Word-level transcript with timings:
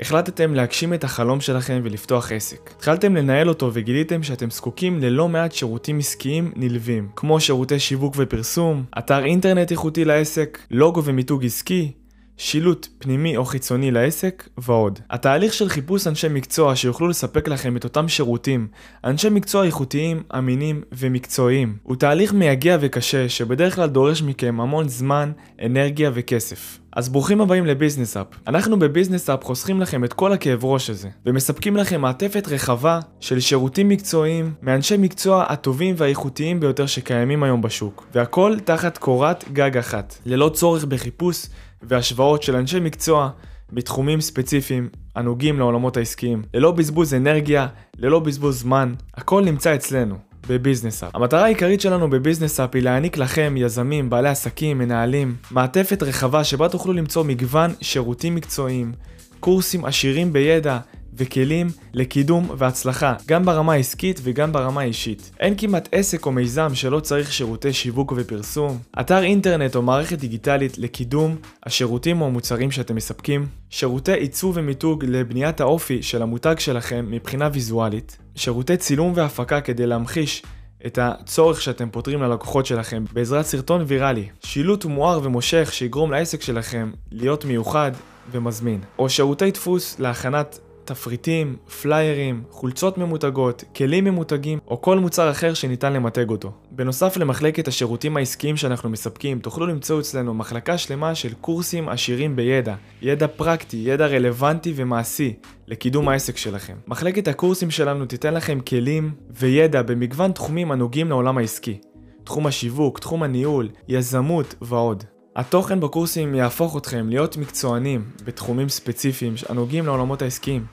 החלטתם 0.00 0.54
להגשים 0.54 0.94
את 0.94 1.04
החלום 1.04 1.40
שלכם 1.40 1.80
ולפתוח 1.84 2.32
עסק. 2.32 2.70
התחלתם 2.76 3.16
לנהל 3.16 3.48
אותו 3.48 3.70
וגיליתם 3.72 4.22
שאתם 4.22 4.50
זקוקים 4.50 4.98
ללא 4.98 5.28
מעט 5.28 5.52
שירותים 5.52 5.98
עסקיים 5.98 6.52
נלווים, 6.56 7.08
כמו 7.16 7.40
שירותי 7.40 7.78
שיווק 7.78 8.14
ופרסום, 8.18 8.84
אתר 8.98 9.24
אינטרנט 9.24 9.70
איכותי 9.70 10.04
לעסק, 10.04 10.58
לוגו 10.70 11.04
ומיתוג 11.04 11.44
עסקי, 11.44 11.92
שילוט 12.36 12.88
פנימי 12.98 13.36
או 13.36 13.44
חיצוני 13.44 13.90
לעסק, 13.90 14.48
ועוד. 14.58 14.98
התהליך 15.10 15.54
של 15.54 15.68
חיפוש 15.68 16.06
אנשי 16.06 16.28
מקצוע 16.30 16.76
שיוכלו 16.76 17.08
לספק 17.08 17.48
לכם 17.48 17.76
את 17.76 17.84
אותם 17.84 18.08
שירותים, 18.08 18.68
אנשי 19.04 19.28
מקצוע 19.28 19.64
איכותיים, 19.64 20.22
אמינים 20.38 20.82
ומקצועיים, 20.92 21.76
הוא 21.82 21.96
תהליך 21.96 22.32
מייגע 22.32 22.76
וקשה 22.80 23.28
שבדרך 23.28 23.74
כלל 23.74 23.88
דורש 23.88 24.22
מכם 24.22 24.60
המון 24.60 24.88
זמן, 24.88 25.32
אנרגיה 25.64 26.10
וכסף. 26.14 26.78
אז 26.96 27.08
ברוכים 27.08 27.40
הבאים 27.40 27.66
לביזנס 27.66 28.16
אפ. 28.16 28.26
אנחנו 28.46 28.78
בביזנס 28.78 29.30
אפ 29.30 29.44
חוסכים 29.44 29.80
לכם 29.80 30.04
את 30.04 30.12
כל 30.12 30.32
הכאב 30.32 30.64
ראש 30.64 30.90
הזה, 30.90 31.08
ומספקים 31.26 31.76
לכם 31.76 32.00
מעטפת 32.00 32.48
רחבה 32.48 33.00
של 33.20 33.40
שירותים 33.40 33.88
מקצועיים 33.88 34.54
מאנשי 34.62 34.96
מקצוע 34.96 35.44
הטובים 35.48 35.94
והאיכותיים 35.98 36.60
ביותר 36.60 36.86
שקיימים 36.86 37.42
היום 37.42 37.62
בשוק, 37.62 38.06
והכל 38.14 38.56
תחת 38.64 38.98
קורת 38.98 39.44
גג 39.52 39.76
אחת, 39.78 40.18
ללא 40.26 40.48
צורך 40.48 40.84
בחיפוש 40.84 41.46
והשוואות 41.88 42.42
של 42.42 42.56
אנשי 42.56 42.80
מקצוע 42.80 43.30
בתחומים 43.72 44.20
ספציפיים 44.20 44.88
הנוגעים 45.16 45.58
לעולמות 45.58 45.96
העסקיים, 45.96 46.42
ללא 46.54 46.70
בזבוז 46.70 47.14
אנרגיה, 47.14 47.66
ללא 47.98 48.18
בזבוז 48.20 48.60
זמן, 48.60 48.94
הכל 49.14 49.44
נמצא 49.44 49.74
אצלנו. 49.74 50.16
בביזנס 50.48 51.04
אפ. 51.04 51.14
המטרה 51.14 51.44
העיקרית 51.44 51.80
שלנו 51.80 52.10
בביזנס 52.10 52.60
אפ 52.60 52.74
היא 52.74 52.82
להעניק 52.82 53.16
לכם, 53.16 53.54
יזמים, 53.56 54.10
בעלי 54.10 54.28
עסקים, 54.28 54.78
מנהלים, 54.78 55.36
מעטפת 55.50 56.02
רחבה 56.02 56.44
שבה 56.44 56.68
תוכלו 56.68 56.92
למצוא 56.92 57.24
מגוון 57.24 57.70
שירותים 57.80 58.34
מקצועיים, 58.34 58.92
קורסים 59.40 59.84
עשירים 59.84 60.32
בידע, 60.32 60.78
וכלים 61.16 61.70
לקידום 61.94 62.50
והצלחה, 62.58 63.14
גם 63.26 63.44
ברמה 63.44 63.72
העסקית 63.72 64.20
וגם 64.22 64.52
ברמה 64.52 64.80
האישית. 64.80 65.30
אין 65.40 65.54
כמעט 65.58 65.88
עסק 65.92 66.26
או 66.26 66.32
מיזם 66.32 66.74
שלא 66.74 67.00
צריך 67.00 67.32
שירותי 67.32 67.72
שיווק 67.72 68.12
ופרסום, 68.16 68.78
אתר 69.00 69.22
אינטרנט 69.22 69.76
או 69.76 69.82
מערכת 69.82 70.18
דיגיטלית 70.18 70.78
לקידום 70.78 71.36
השירותים 71.66 72.20
או 72.20 72.26
המוצרים 72.26 72.70
שאתם 72.70 72.96
מספקים, 72.96 73.46
שירותי 73.70 74.12
עיצוב 74.12 74.56
ומיתוג 74.56 75.04
לבניית 75.04 75.60
האופי 75.60 76.02
של 76.02 76.22
המותג 76.22 76.58
שלכם 76.58 77.06
מבחינה 77.08 77.48
ויזואלית, 77.52 78.18
שירותי 78.36 78.76
צילום 78.76 79.12
והפקה 79.14 79.60
כדי 79.60 79.86
להמחיש 79.86 80.42
את 80.86 80.98
הצורך 81.02 81.62
שאתם 81.62 81.90
פותרים 81.90 82.22
ללקוחות 82.22 82.66
שלכם 82.66 83.04
בעזרת 83.12 83.46
סרטון 83.46 83.84
ויראלי, 83.86 84.28
שילוט 84.44 84.84
מואר 84.84 85.20
ומושך 85.22 85.72
שיגרום 85.72 86.10
לעסק 86.12 86.42
שלכם 86.42 86.90
להיות 87.12 87.44
מיוחד 87.44 87.92
ומזמין, 88.30 88.80
או 88.98 89.08
שירותי 89.08 89.50
דפוס 89.50 89.98
להכנת 89.98 90.58
תפריטים, 90.84 91.56
פליירים, 91.82 92.42
חולצות 92.50 92.98
ממותגות, 92.98 93.64
כלים 93.76 94.04
ממותגים, 94.04 94.58
או 94.68 94.82
כל 94.82 94.98
מוצר 94.98 95.30
אחר 95.30 95.54
שניתן 95.54 95.92
למתג 95.92 96.30
אותו. 96.30 96.52
בנוסף 96.70 97.16
למחלקת 97.16 97.68
השירותים 97.68 98.16
העסקיים 98.16 98.56
שאנחנו 98.56 98.90
מספקים, 98.90 99.38
תוכלו 99.38 99.66
למצוא 99.66 100.00
אצלנו 100.00 100.34
מחלקה 100.34 100.78
שלמה 100.78 101.14
של 101.14 101.32
קורסים 101.40 101.88
עשירים 101.88 102.36
בידע, 102.36 102.74
ידע 103.02 103.26
פרקטי, 103.26 103.76
ידע 103.76 104.06
רלוונטי 104.06 104.72
ומעשי 104.76 105.34
לקידום 105.66 106.08
העסק 106.08 106.36
שלכם. 106.36 106.74
מחלקת 106.86 107.28
הקורסים 107.28 107.70
שלנו 107.70 108.06
תיתן 108.06 108.34
לכם 108.34 108.60
כלים 108.60 109.12
וידע 109.30 109.82
במגוון 109.82 110.32
תחומים 110.32 110.72
הנוגעים 110.72 111.08
לעולם 111.08 111.38
העסקי. 111.38 111.78
תחום 112.24 112.46
השיווק, 112.46 112.98
תחום 112.98 113.22
הניהול, 113.22 113.68
יזמות 113.88 114.54
ועוד. 114.62 115.04
התוכן 115.36 115.80
בקורסים 115.80 116.34
יהפוך 116.34 116.76
אתכם 116.76 117.08
להיות 117.08 117.36
מקצוענים 117.36 118.04
בתחומים 118.24 118.68
ספציפיים 118.68 119.34
הנוגעים 119.48 119.86
לעולמות 119.86 120.22
העסקיים, 120.22 120.66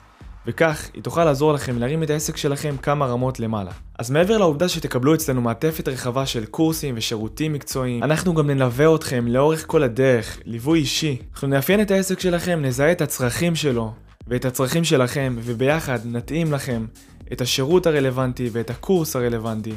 וכך 0.45 0.89
היא 0.93 1.03
תוכל 1.03 1.25
לעזור 1.25 1.53
לכם 1.53 1.79
להרים 1.79 2.03
את 2.03 2.09
העסק 2.09 2.37
שלכם 2.37 2.75
כמה 2.81 3.05
רמות 3.05 3.39
למעלה. 3.39 3.71
אז 3.99 4.11
מעבר 4.11 4.37
לעובדה 4.37 4.69
שתקבלו 4.69 5.15
אצלנו 5.15 5.41
מעטפת 5.41 5.87
רחבה 5.87 6.25
של 6.25 6.45
קורסים 6.45 6.93
ושירותים 6.97 7.53
מקצועיים, 7.53 8.03
אנחנו 8.03 8.33
גם 8.33 8.49
נלווה 8.49 8.95
אתכם 8.95 9.27
לאורך 9.27 9.67
כל 9.67 9.83
הדרך, 9.83 10.39
ליווי 10.45 10.79
אישי. 10.79 11.17
אנחנו 11.33 11.47
נאפיין 11.47 11.81
את 11.81 11.91
העסק 11.91 12.19
שלכם, 12.19 12.59
נזהה 12.61 12.91
את 12.91 13.01
הצרכים 13.01 13.55
שלו 13.55 13.93
ואת 14.27 14.45
הצרכים 14.45 14.83
שלכם, 14.83 15.35
וביחד 15.39 15.99
נתאים 16.05 16.53
לכם 16.53 16.85
את 17.33 17.41
השירות 17.41 17.85
הרלוונטי 17.85 18.49
ואת 18.51 18.69
הקורס 18.69 19.15
הרלוונטי, 19.15 19.73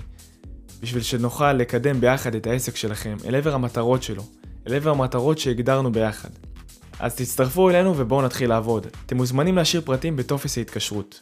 בשביל 0.82 1.02
שנוכל 1.02 1.52
לקדם 1.52 2.00
ביחד 2.00 2.34
את 2.34 2.46
העסק 2.46 2.76
שלכם 2.76 3.16
אל 3.26 3.34
עבר 3.34 3.54
המטרות 3.54 4.02
שלו. 4.02 4.22
אל 4.66 4.74
עבר 4.74 4.90
המטרות 4.90 5.38
שהגדרנו 5.38 5.92
ביחד. 5.92 6.28
אז 6.98 7.14
תצטרפו 7.14 7.70
אלינו 7.70 7.94
ובואו 7.96 8.22
נתחיל 8.22 8.48
לעבוד. 8.50 8.86
אתם 9.06 9.16
מוזמנים 9.16 9.56
להשאיר 9.56 9.82
פרטים 9.84 10.16
בטופס 10.16 10.58
ההתקשרות. 10.58 11.20